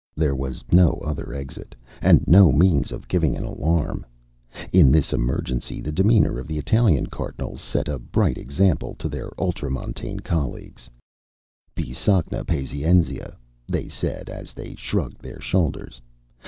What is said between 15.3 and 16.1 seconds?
shoulders.